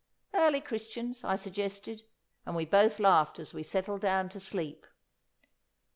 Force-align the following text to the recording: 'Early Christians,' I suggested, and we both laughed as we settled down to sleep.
'Early 0.33 0.61
Christians,' 0.61 1.23
I 1.23 1.35
suggested, 1.35 2.01
and 2.43 2.55
we 2.55 2.65
both 2.65 2.97
laughed 2.99 3.37
as 3.37 3.53
we 3.53 3.61
settled 3.61 4.01
down 4.01 4.29
to 4.29 4.39
sleep. 4.39 4.87